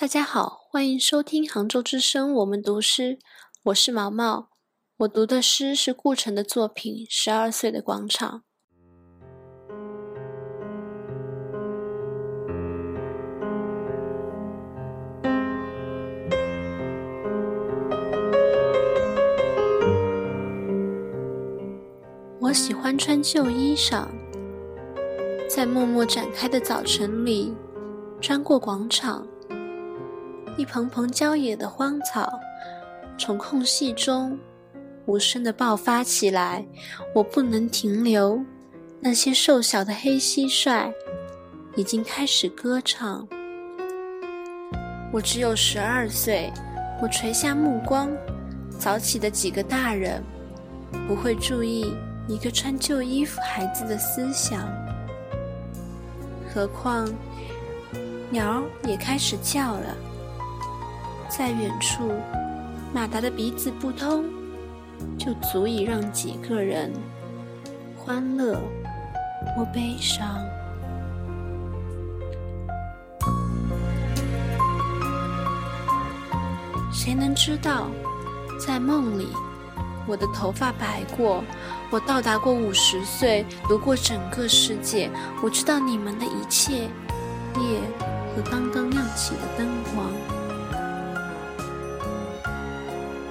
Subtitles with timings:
[0.00, 2.32] 大家好，欢迎收听杭州之声。
[2.32, 3.18] 我们读诗，
[3.64, 4.48] 我是毛毛。
[5.00, 8.38] 我读的诗是顾城的作品《十二岁的广场》。
[22.40, 24.06] 我喜欢穿旧衣裳，
[25.46, 27.54] 在默默展开的早晨里，
[28.18, 29.26] 穿过广场。
[30.60, 32.38] 一蓬蓬郊野的荒草，
[33.16, 34.38] 从空隙中
[35.06, 36.62] 无声的爆发起来。
[37.14, 38.38] 我不能停留。
[39.00, 40.92] 那些瘦小的黑蟋蟀
[41.76, 43.26] 已经开始歌唱。
[45.10, 46.52] 我只有十二岁。
[47.00, 48.10] 我垂下目光，
[48.78, 50.22] 早起的几个大人
[51.08, 51.96] 不会注意
[52.28, 54.70] 一个穿旧衣服孩子的思想。
[56.52, 57.10] 何况
[58.28, 59.96] 鸟也开始叫了。
[61.30, 62.10] 在远处，
[62.92, 64.24] 马达的鼻子不通，
[65.16, 66.92] 就足以让几个人
[67.96, 68.60] 欢乐
[69.54, 70.26] 或悲伤。
[76.92, 77.86] 谁能知道，
[78.58, 79.28] 在梦里，
[80.08, 81.44] 我的头发白过，
[81.90, 85.08] 我到达过五十岁，读过整个世界，
[85.40, 86.88] 我知道你们的一切，
[87.54, 87.80] 夜
[88.34, 89.68] 和刚刚亮起的灯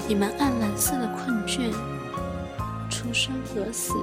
[0.10, 1.72] 你们暗蓝色的困倦，
[2.90, 3.94] 出生和死，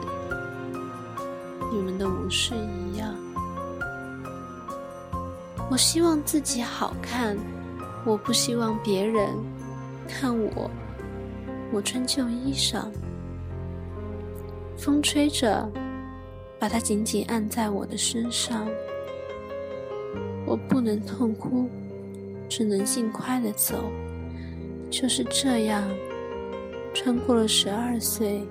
[1.73, 3.13] 你们的无视一样。
[5.69, 7.37] 我希望自己好看，
[8.05, 9.29] 我不希望别人
[10.07, 10.71] 看我。
[11.73, 12.85] 我穿旧衣裳，
[14.79, 15.69] 风吹着，
[16.57, 18.65] 把它紧紧按在我的身上。
[20.47, 21.69] 我不能痛哭，
[22.49, 23.75] 只能尽快的走。
[24.91, 25.83] 就是这样，
[26.95, 28.43] 穿过了十二岁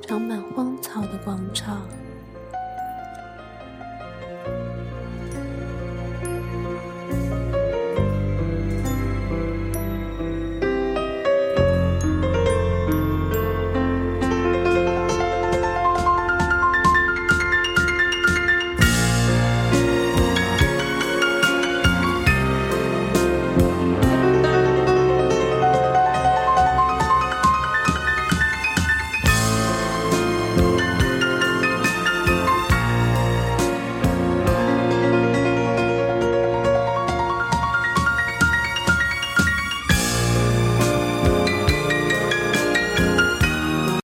[0.00, 1.86] 长满荒草的广场。